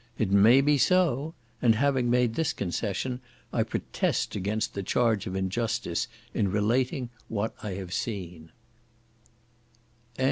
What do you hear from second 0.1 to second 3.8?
It may be so—and having made this concession, I